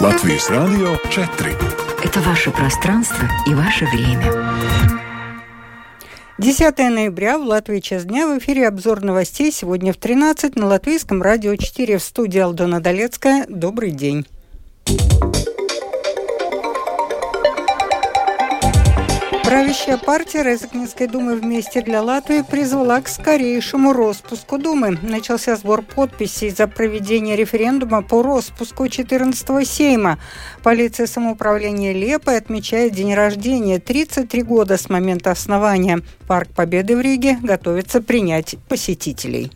[0.00, 1.56] Латвийс Радио 4.
[2.04, 4.32] Это ваше пространство и ваше время.
[6.38, 11.20] 10 ноября в Латвии час дня в эфире обзор новостей сегодня в 13 на Латвийском
[11.20, 13.44] радио 4 в студии Алдона Долецкая.
[13.48, 14.24] Добрый день.
[19.58, 24.96] Правящая партия Резакнинской думы «Вместе для Латвии» призвала к скорейшему распуску Думы.
[25.02, 30.20] Начался сбор подписей за проведение референдума по распуску 14-го Сейма.
[30.62, 36.02] Полиция самоуправления Лепы отмечает день рождения 33 года с момента основания.
[36.28, 39.50] Парк Победы в Риге готовится принять посетителей.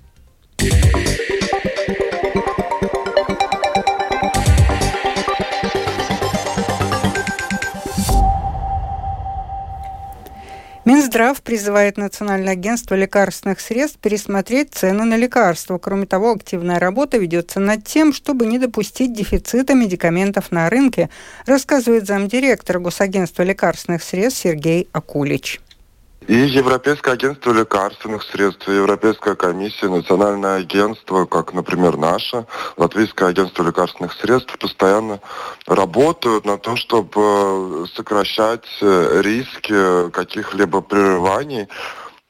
[10.84, 15.78] Минздрав призывает Национальное агентство лекарственных средств пересмотреть цены на лекарства.
[15.78, 21.08] Кроме того, активная работа ведется над тем, чтобы не допустить дефицита медикаментов на рынке,
[21.46, 25.60] рассказывает замдиректора Госагентства лекарственных средств Сергей Акулич.
[26.28, 34.12] И Европейское агентство лекарственных средств, Европейская комиссия, Национальное агентство, как, например, наше, Латвийское агентство лекарственных
[34.12, 35.20] средств, постоянно
[35.66, 41.68] работают на том, чтобы сокращать риски каких-либо прерываний,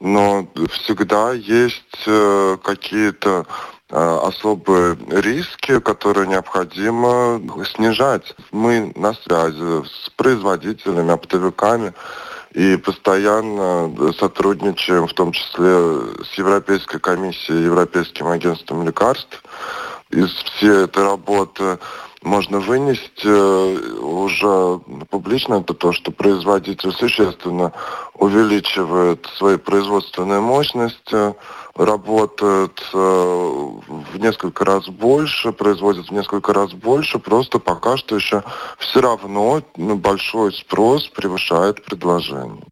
[0.00, 3.46] но всегда есть э, какие-то
[3.88, 7.40] э, особые риски, которые необходимо
[7.72, 8.34] снижать.
[8.50, 11.92] Мы на связи с производителями, оптовиками,
[12.54, 19.42] и постоянно сотрудничаем, в том числе с Европейской комиссией, Европейским агентством лекарств.
[20.10, 21.78] Из всей этой работы
[22.22, 24.78] можно вынести э, уже
[25.10, 27.72] публично, это то, что производитель существенно
[28.14, 31.34] увеличивает свои производственные мощности,
[31.74, 38.42] работает э, в несколько раз больше, производит в несколько раз больше, просто пока что еще
[38.78, 42.62] все равно большой спрос превышает предложение.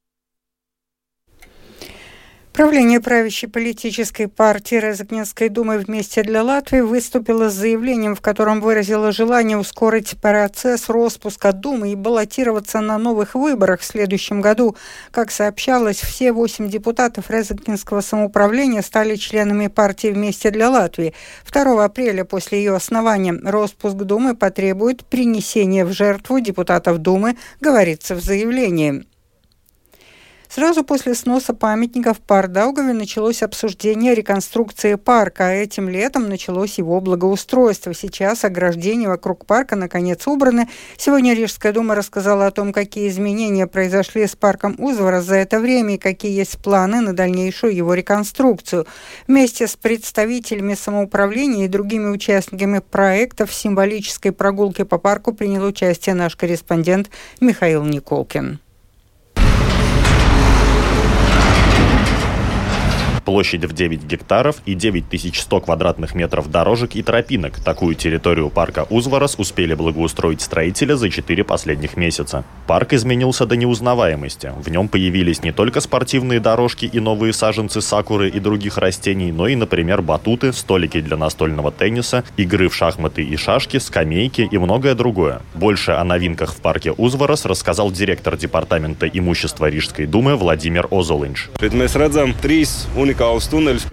[2.61, 9.13] Правление правящей политической партии Резакненской думы «Вместе для Латвии» выступило с заявлением, в котором выразило
[9.13, 14.77] желание ускорить процесс распуска Думы и баллотироваться на новых выборах в следующем году.
[15.11, 21.15] Как сообщалось, все восемь депутатов Резакненского самоуправления стали членами партии «Вместе для Латвии».
[21.51, 28.21] 2 апреля после ее основания распуск Думы потребует принесения в жертву депутатов Думы, говорится в
[28.21, 29.07] заявлении.
[30.53, 37.01] Сразу после сноса памятников в Пардаугове началось обсуждение реконструкции парка, а этим летом началось его
[37.01, 37.95] благоустройство.
[37.95, 40.69] Сейчас ограждения вокруг парка наконец убраны.
[40.97, 45.95] Сегодня Рижская дума рассказала о том, какие изменения произошли с парком Узвара за это время
[45.95, 48.89] и какие есть планы на дальнейшую его реконструкцию.
[49.29, 56.17] Вместе с представителями самоуправления и другими участниками проекта в символической прогулке по парку принял участие
[56.17, 57.09] наш корреспондент
[57.41, 58.59] Михаил Николкин.
[63.25, 67.61] Площадь в 9 гектаров и 9100 квадратных метров дорожек и тропинок.
[67.61, 72.45] Такую территорию парка Узварас успели благоустроить строители за 4 последних месяца.
[72.67, 74.53] Парк изменился до неузнаваемости.
[74.57, 79.49] В нем появились не только спортивные дорожки и новые саженцы сакуры и других растений, но
[79.49, 84.95] и, например, батуты, столики для настольного тенниса, игры в шахматы и шашки, скамейки и многое
[84.95, 85.43] другое.
[85.55, 91.49] Больше о новинках в парке Узварас рассказал директор департамента имущества Рижской думы Владимир Озолинч.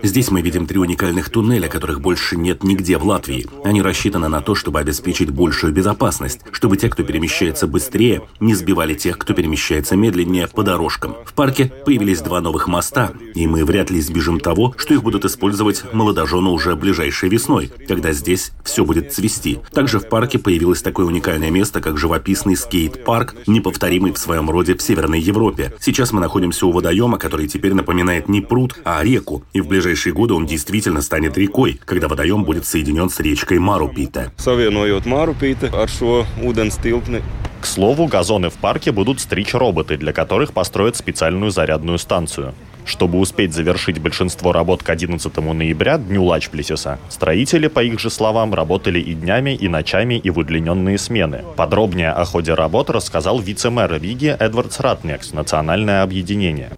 [0.03, 3.47] Здесь мы видим три уникальных туннеля, которых больше нет нигде в Латвии.
[3.63, 8.93] Они рассчитаны на то, чтобы обеспечить большую безопасность, чтобы те, кто перемещается быстрее, не сбивали
[8.93, 11.15] тех, кто перемещается медленнее по дорожкам.
[11.25, 15.25] В парке появились два новых моста, и мы вряд ли избежим того, что их будут
[15.25, 19.59] использовать молодожены уже ближайшей весной, когда здесь все будет цвести.
[19.71, 24.81] Также в парке появилось такое уникальное место, как живописный скейт-парк, неповторимый в своем роде в
[24.81, 25.73] Северной Европе.
[25.79, 30.13] Сейчас мы находимся у водоема, который теперь напоминает не пруд, а реку и в ближайшие
[30.13, 34.31] годы он действительно станет рекой, когда водоем будет соединен с речкой Марупита.
[37.61, 42.53] К слову, газоны в парке будут стричь роботы, для которых построят специальную зарядную станцию.
[42.87, 48.53] Чтобы успеть завершить большинство работ к 11 ноября, дню Лачплесиса, строители, по их же словам,
[48.53, 51.43] работали и днями, и ночами, и в удлиненные смены.
[51.57, 56.71] Подробнее о ходе работ рассказал вице-мэр Риги Эдвардс Ратнекс, Национальное объединение.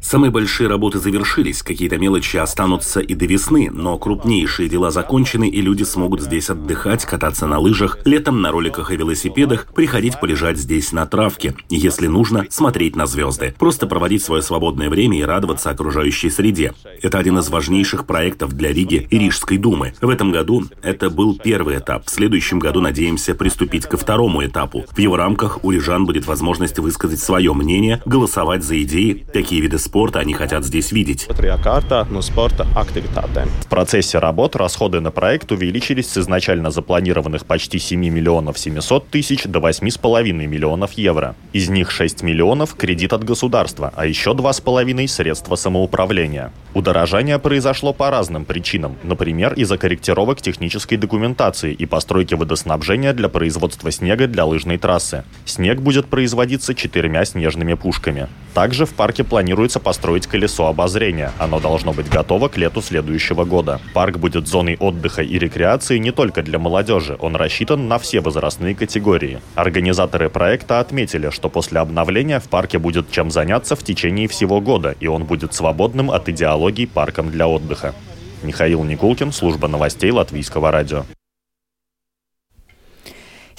[0.00, 5.60] Самые большие работы завершились, какие-то мелочи останутся и до весны, но крупнейшие дела закончены, и
[5.60, 10.90] люди смогут здесь отдыхать, кататься на лыжах, летом на роликах и велосипедах, приходить полежать здесь
[10.92, 13.54] на травке, если нужно, смотреть на звезды.
[13.58, 16.74] Просто просто проводить свое свободное время и радоваться окружающей среде.
[17.02, 19.94] Это один из важнейших проектов для Риги и Рижской думы.
[20.00, 22.06] В этом году это был первый этап.
[22.06, 24.84] В следующем году надеемся приступить ко второму этапу.
[24.92, 29.80] В его рамках у рижан будет возможность высказать свое мнение, голосовать за идеи, какие виды
[29.80, 31.26] спорта они хотят здесь видеть.
[33.62, 39.42] В процессе работ расходы на проект увеличились с изначально запланированных почти 7 миллионов 700 тысяч
[39.42, 41.34] до 8,5 миллионов евро.
[41.52, 43.63] Из них 6 миллионов– кредит от государства,
[43.94, 46.52] а еще 2,5– средства самоуправления.
[46.74, 53.90] Удорожание произошло по разным причинам, например, из-за корректировок технической документации и постройки водоснабжения для производства
[53.90, 55.24] снега для лыжной трассы.
[55.44, 58.28] Снег будет производиться четырьмя снежными пушками.
[58.54, 61.32] Также в парке планируется построить колесо обозрения.
[61.38, 63.80] Оно должно быть готово к лету следующего года.
[63.94, 68.74] Парк будет зоной отдыха и рекреации не только для молодежи, он рассчитан на все возрастные
[68.74, 69.40] категории.
[69.54, 74.94] Организаторы проекта отметили, что после обновления в парке будет чем заняться в течение всего года,
[75.00, 77.94] и он будет свободным от идеологии парком для отдыха.
[78.42, 81.04] Михаил Никулкин, служба новостей Латвийского радио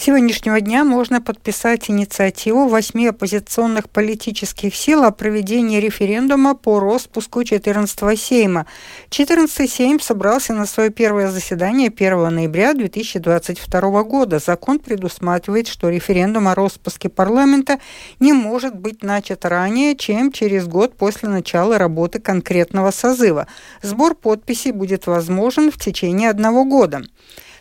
[0.06, 8.13] сегодняшнего дня можно подписать инициативу восьми оппозиционных политических сил о проведении референдума по распуску 14-го
[8.13, 8.68] Сейма.
[9.10, 14.38] 14-й Сейм собрался на свое первое заседание 1 ноября 2022 года.
[14.38, 17.80] Закон предусматривает, что референдум о распуске парламента
[18.19, 23.48] не может быть начат ранее, чем через год после начала работы конкретного созыва.
[23.81, 27.02] Сбор подписей будет возможен в течение одного года.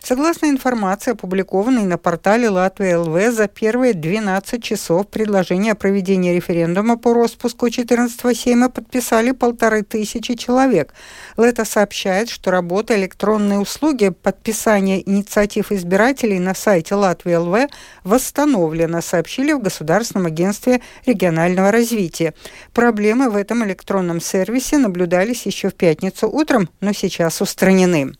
[0.07, 6.95] Согласно информации, опубликованной на портале Латвия ЛВ, за первые 12 часов предложение о проведении референдума
[6.95, 10.93] по распуску 14 сейма подписали полторы тысячи человек.
[11.37, 17.67] Лето сообщает, что работа электронной услуги подписания инициатив избирателей на сайте Латвия ЛВ
[18.03, 22.35] восстановлена, сообщили в Государственном агентстве регионального развития.
[22.75, 28.13] Проблемы в этом электронном сервисе наблюдались еще в пятницу утром, но сейчас устранены.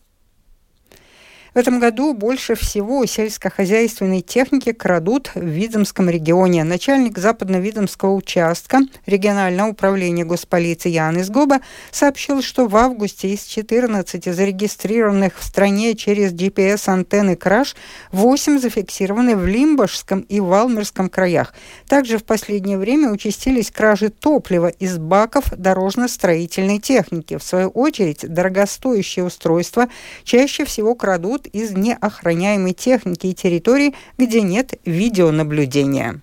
[1.56, 6.64] В этом году больше всего сельскохозяйственной техники крадут в Видземском регионе.
[6.64, 11.60] Начальник западно-видземского участка регионального управления госполиции Ян Изгоба
[11.90, 17.74] сообщил, что в августе из 14 зарегистрированных в стране через GPS-антенны краж
[18.12, 21.54] 8 зафиксированы в Лимбашском и Валмерском краях.
[21.88, 27.38] Также в последнее время участились кражи топлива из баков дорожно-строительной техники.
[27.38, 29.88] В свою очередь, дорогостоящие устройства
[30.22, 36.20] чаще всего крадут из неохраняемой техники и территорий, где нет видеонаблюдения.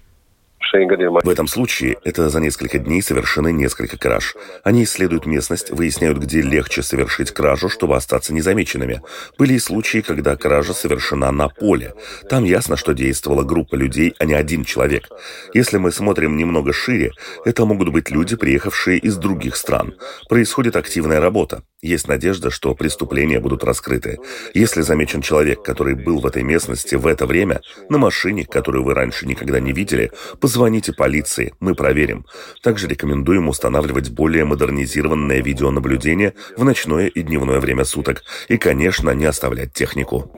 [0.73, 4.35] В этом случае это за несколько дней совершены несколько краж.
[4.63, 9.01] Они исследуют местность, выясняют, где легче совершить кражу, чтобы остаться незамеченными.
[9.37, 11.93] Были и случаи, когда кража совершена на поле.
[12.27, 15.09] Там ясно, что действовала группа людей, а не один человек.
[15.53, 17.11] Если мы смотрим немного шире,
[17.45, 19.93] это могут быть люди, приехавшие из других стран.
[20.27, 21.61] Происходит активная работа.
[21.83, 24.18] Есть надежда, что преступления будут раскрыты.
[24.53, 27.59] Если замечен человек, который был в этой местности в это время,
[27.89, 30.09] на машине, которую вы раньше никогда не видели,
[30.39, 32.25] позвоните полиции, мы проверим.
[32.62, 38.24] Также рекомендуем устанавливать более модернизированное видеонаблюдение в ночное и дневное время суток.
[38.47, 40.31] И, конечно, не оставлять технику.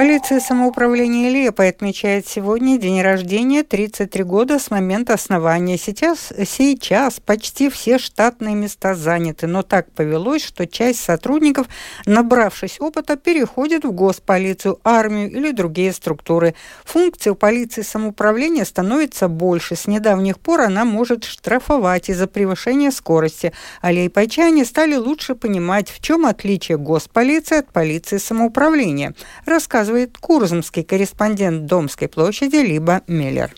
[0.00, 5.76] Полиция самоуправления Лепой отмечает сегодня день рождения 33 года с момента основания.
[5.76, 11.66] Сейчас, сейчас почти все штатные места заняты, но так повелось, что часть сотрудников,
[12.06, 16.54] набравшись опыта, переходит в госполицию, армию или другие структуры.
[16.86, 19.76] Функции у полиции самоуправления становится больше.
[19.76, 23.52] С недавних пор она может штрафовать из-за превышения скорости.
[23.82, 29.14] А лейпайчане стали лучше понимать, в чем отличие госполиции от полиции самоуправления.
[29.44, 33.52] Рассказывает рассказывает курзамский корреспондент Домской площади Либо Миллер.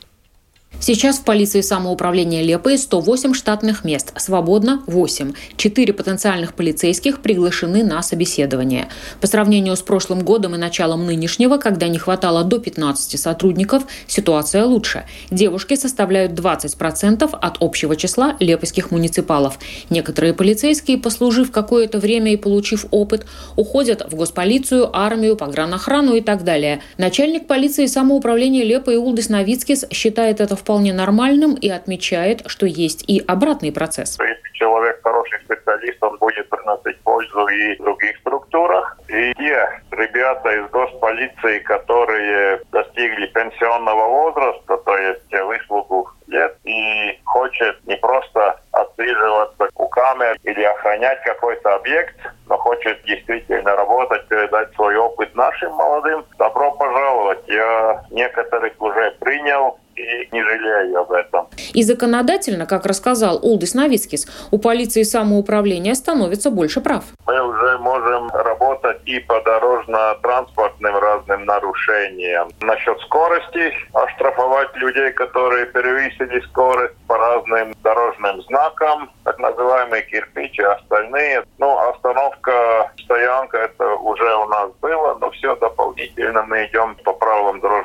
[0.81, 5.33] Сейчас в полиции самоуправления Лепой 108 штатных мест, свободно 8.
[5.57, 8.89] Четыре потенциальных полицейских приглашены на собеседование.
[9.21, 14.65] По сравнению с прошлым годом и началом нынешнего, когда не хватало до 15 сотрудников, ситуация
[14.65, 15.05] лучше.
[15.31, 19.61] Девушки составляют 20% от общего числа лепойских муниципалов.
[19.89, 23.25] Некоторые полицейские, послужив какое-то время и получив опыт,
[23.55, 26.81] уходят в госполицию, армию, погранохрану и так далее.
[26.99, 33.23] Начальник полиции самоуправления Лепой Улдис Новицкис считает это вполне нормальным и отмечает, что есть и
[33.27, 34.19] обратный процесс.
[34.21, 38.99] Если человек хороший специалист, он будет приносить пользу и в других структурах.
[39.09, 47.85] И те ребята из госполиции, которые достигли пенсионного возраста, то есть выслугу лет, и хочет
[47.87, 52.17] не просто отслеживаться у камер или охранять какой-то объект,
[52.47, 57.41] но хочет действительно работать, передать свой опыт нашим молодым, добро пожаловать.
[57.49, 61.49] Я некоторых уже принял, и не жалею об этом.
[61.75, 67.05] И законодательно, как рассказал Улдис Новицкис, у полиции самоуправления становится больше прав.
[67.27, 72.51] Мы уже можем работать и по дорожно-транспортным разным нарушениям.
[72.61, 81.45] Насчет скорости оштрафовать людей, которые перевысили скорость по разным дорожным знакам, так называемые кирпичи, остальные.
[81.59, 87.61] Ну, остановка, стоянка, это уже у нас было, но все дополнительно мы идем по правилам
[87.61, 87.82] дорожного.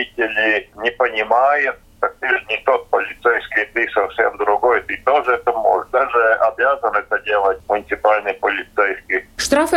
[0.00, 0.68] ilgili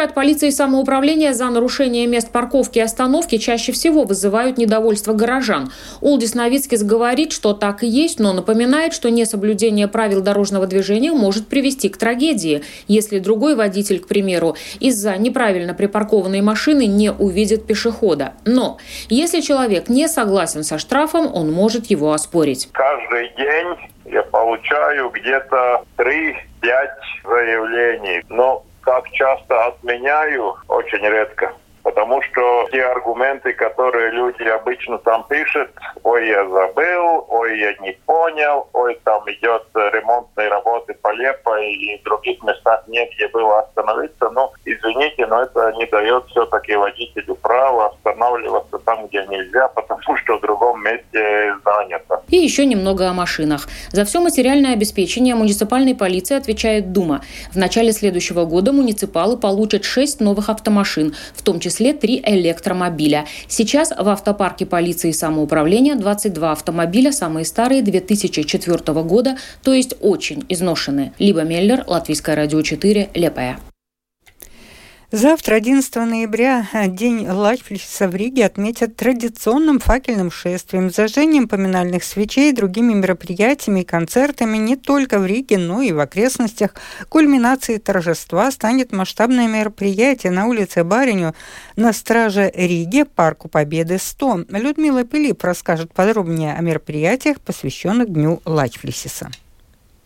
[0.04, 5.72] от полиции самоуправления за нарушение мест парковки и остановки чаще всего вызывают недовольство горожан.
[6.02, 11.48] Улдис Новицкис говорит, что так и есть, но напоминает, что несоблюдение правил дорожного движения может
[11.48, 18.34] привести к трагедии, если другой водитель, к примеру, из-за неправильно припаркованной машины не увидит пешехода.
[18.46, 18.78] Но
[19.10, 22.70] если человек не согласен со штрафом, он может его оспорить.
[22.72, 26.34] Каждый день я получаю где-то 3-5
[27.24, 28.24] заявлений.
[28.30, 31.54] Но как часто отменяю, очень редко.
[31.84, 35.70] Потому что те аргументы, которые люди обычно там пишут,
[36.04, 41.98] ой, я забыл, ой, я не понял, ой, там идет ремонтные работы по Лепо и
[42.00, 44.30] в других местах негде было остановиться.
[44.30, 50.38] Но, извините, но это не дает все-таки водителю права останавливаться там, где нельзя, потому что
[50.38, 51.03] в другом месте.
[52.34, 53.70] И еще немного о машинах.
[53.92, 57.22] За все материальное обеспечение муниципальной полиции отвечает Дума.
[57.52, 63.26] В начале следующего года муниципалы получат 6 новых автомашин, в том числе числе три электромобиля.
[63.48, 70.44] Сейчас в автопарке полиции и самоуправления 22 автомобиля, самые старые 2004 года, то есть очень
[70.50, 71.14] изношенные.
[71.20, 73.60] Либо Меллер, Латвийское радио 4, Лепая.
[75.16, 82.94] Завтра, 11 ноября, День Лачплиса в Риге отметят традиционным факельным шествием, зажжением поминальных свечей, другими
[82.94, 86.74] мероприятиями и концертами не только в Риге, но и в окрестностях.
[87.10, 91.36] Кульминацией торжества станет масштабное мероприятие на улице Бариню
[91.76, 94.46] на страже Риге, Парку Победы 100.
[94.50, 99.30] Людмила Пилип расскажет подробнее о мероприятиях, посвященных Дню Лачплисиса.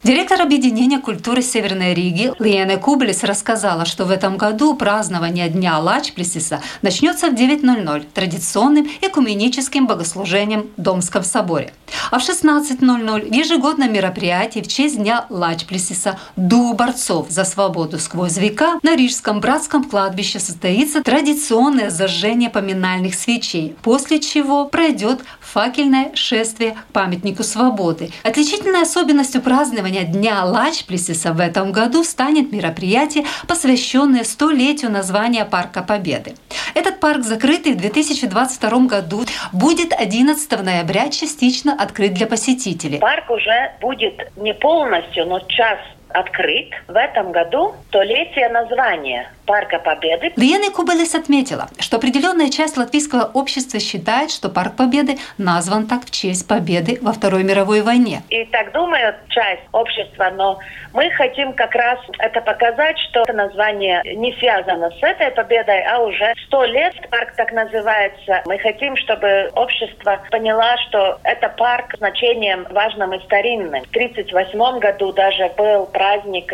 [0.03, 6.61] Директор объединения культуры Северной Риги Лиена Кублис рассказала, что в этом году празднование Дня Лачплесиса
[6.83, 11.73] начнется в 9.00 традиционным экуменическим богослужением в Домском соборе.
[12.11, 18.37] А в 16.00 в ежегодном мероприятии в честь Дня Лачплесиса «Ду борцов за свободу сквозь
[18.37, 26.73] века» на Рижском братском кладбище состоится традиционное зажжение поминальных свечей, после чего пройдет факельное шествие
[26.73, 28.11] к памятнику свободы.
[28.23, 35.81] Отличительной особенностью празднования празднования Дня Лачплесиса в этом году станет мероприятие, посвященное столетию названия Парка
[35.81, 36.33] Победы.
[36.75, 39.21] Этот парк, закрытый в 2022 году,
[39.53, 42.99] будет 11 ноября частично открыт для посетителей.
[42.99, 50.33] Парк уже будет не полностью, но частично открыт в этом году столетие названия Парка Победы.
[50.35, 56.11] Лиена Кубелес отметила, что определенная часть латвийского общества считает, что Парк Победы назван так в
[56.11, 58.21] честь победы во Второй мировой войне.
[58.29, 60.59] И так думает часть общества, но
[60.93, 65.99] мы хотим как раз это показать, что это название не связано с этой победой, а
[65.99, 68.41] уже сто лет парк так называется.
[68.45, 73.83] Мы хотим, чтобы общество поняло, что это парк с значением важным и старинным.
[73.83, 76.51] В 1938 году даже был праздник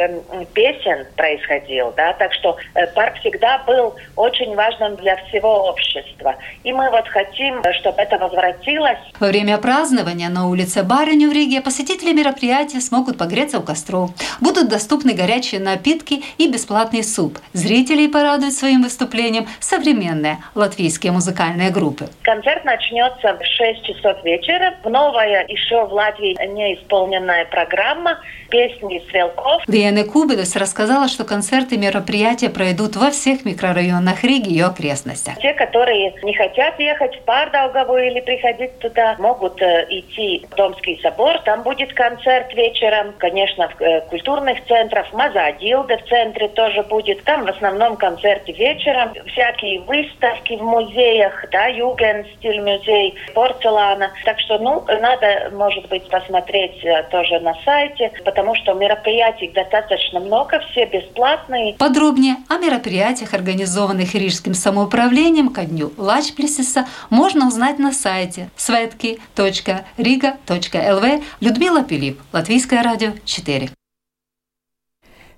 [0.53, 6.35] песен происходил, да, так что э, парк всегда был очень важным для всего общества.
[6.63, 8.99] И мы вот хотим, чтобы это возвратилось.
[9.19, 14.11] Во время празднования на улице Барыню в Риге посетители мероприятия смогут погреться у костров.
[14.41, 17.39] Будут доступны горячие напитки и бесплатный суп.
[17.53, 22.07] Зрителей порадуют своим выступлением современные латвийские музыкальные группы.
[22.23, 24.75] Концерт начнется в 6 часов вечера.
[24.83, 29.63] В новая еще в Латвии не исполненная программа песни Стрелков.
[29.67, 35.37] Лиана Кубелес рассказала, что концерты и мероприятия пройдут во всех микрорайонах Риги и окрестностях.
[35.39, 40.99] Те, которые не хотят ехать в Пардаугаву или приходить туда, могут э, идти в Домский
[41.01, 41.39] собор.
[41.45, 43.13] Там будет концерт вечером.
[43.17, 45.11] Конечно, в э, культурных центрах.
[45.13, 47.23] Мазадилда в центре тоже будет.
[47.23, 49.13] Там в основном концерты вечером.
[49.27, 54.11] Всякие выставки в музеях, да, Юген, стиль музей, порцелана.
[54.25, 60.19] Так что, ну, надо, может быть, посмотреть э, тоже на сайте, потому что мероприятий достаточно
[60.19, 61.73] много, все бесплатные.
[61.75, 71.83] Подробнее о мероприятиях, организованных Рижским самоуправлением ко дню Лачплесиса, можно узнать на сайте svetki.riga.lv Людмила
[71.83, 73.71] Пилип, Латвийское радио 4.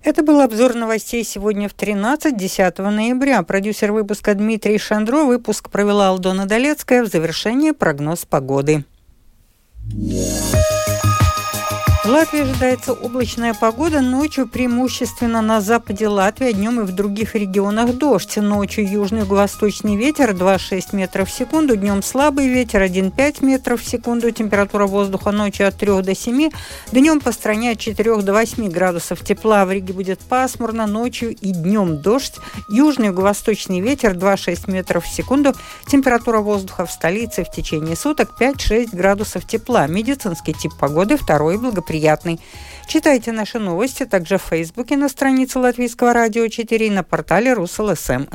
[0.03, 3.41] Это был обзор новостей сегодня в 13, 10 ноября.
[3.41, 5.23] Продюсер выпуска Дмитрий Шандро.
[5.23, 7.03] Выпуск провела Алдона Долецкая.
[7.03, 8.85] В завершение прогноз погоды.
[9.87, 10.74] Yeah.
[12.05, 13.99] В Латвии ожидается облачная погода.
[13.99, 18.37] Ночью преимущественно на западе Латвии, а днем и в других регионах дождь.
[18.37, 24.29] Ночью южный юго-восточный ветер 2,6 метров в секунду, днем слабый ветер 1,5 метров в секунду.
[24.29, 26.51] Температура воздуха ночью от 3 до 7,
[26.91, 29.65] днем по стране от 4 до 8 градусов тепла.
[29.65, 32.35] В Риге будет пасмурно, ночью и днем дождь.
[32.69, 35.53] Южный юго-восточный ветер 2,6 метров в секунду.
[35.87, 39.87] Температура воздуха в столице в течение суток 5-6 градусов тепла.
[39.87, 42.41] Медицинский тип погоды второй благоприятный приятный.
[42.87, 48.25] Читайте наши новости также в Фейсбуке на странице Латвийского радио 4 и на портале РусЛСМ.